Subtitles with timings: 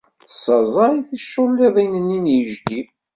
[0.29, 2.81] Tessaẓey ticulliḍin-nni n yejdi.